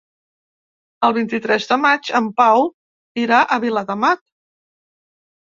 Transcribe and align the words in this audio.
El 1.07 1.13
vint-i-tres 1.17 1.67
de 1.71 1.77
maig 1.81 2.09
en 2.21 2.31
Pau 2.41 2.65
irà 3.25 3.43
a 3.43 3.61
Viladamat. 3.67 4.25